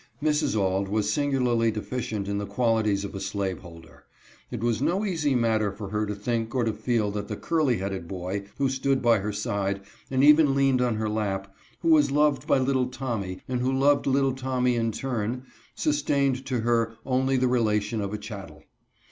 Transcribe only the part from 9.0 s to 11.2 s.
by her side, and even leaned on her